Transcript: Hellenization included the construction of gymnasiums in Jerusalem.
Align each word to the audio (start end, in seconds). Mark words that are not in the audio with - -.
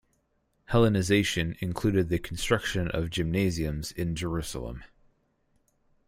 Hellenization 0.71 1.55
included 1.61 2.09
the 2.09 2.17
construction 2.17 2.87
of 2.87 3.11
gymnasiums 3.11 3.91
in 3.91 4.15
Jerusalem. 4.15 4.83